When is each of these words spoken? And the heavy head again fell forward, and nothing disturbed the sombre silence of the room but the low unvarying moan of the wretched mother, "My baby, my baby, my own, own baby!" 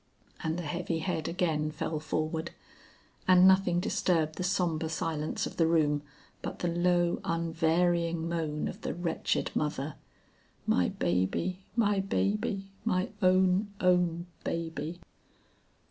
And 0.43 0.57
the 0.57 0.63
heavy 0.63 0.97
head 0.97 1.27
again 1.27 1.69
fell 1.69 1.99
forward, 1.99 2.49
and 3.27 3.47
nothing 3.47 3.79
disturbed 3.79 4.33
the 4.37 4.43
sombre 4.43 4.89
silence 4.89 5.45
of 5.45 5.57
the 5.57 5.67
room 5.67 6.01
but 6.41 6.57
the 6.57 6.67
low 6.69 7.21
unvarying 7.23 8.27
moan 8.27 8.67
of 8.67 8.81
the 8.81 8.95
wretched 8.95 9.51
mother, 9.55 9.93
"My 10.65 10.89
baby, 10.89 11.59
my 11.75 11.99
baby, 11.99 12.71
my 12.83 13.09
own, 13.21 13.75
own 13.79 14.25
baby!" 14.43 14.99